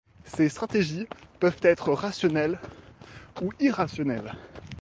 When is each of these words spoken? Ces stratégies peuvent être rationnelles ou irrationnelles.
Ces 0.25 0.49
stratégies 0.49 1.07
peuvent 1.39 1.59
être 1.61 1.93
rationnelles 1.93 2.59
ou 3.39 3.51
irrationnelles. 3.59 4.33